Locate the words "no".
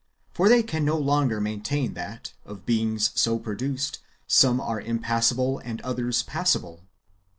0.83-0.97